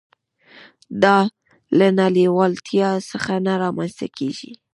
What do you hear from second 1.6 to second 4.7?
له نه لېوالتيا څخه نه رامنځته کېږي.